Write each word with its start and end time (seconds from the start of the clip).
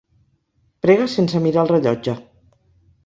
Prega 0.85 1.05
sense 1.17 1.41
mirar 1.45 1.67
el 1.67 1.71
rellotge. 1.73 2.17